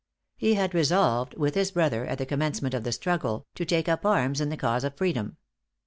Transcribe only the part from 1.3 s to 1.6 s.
with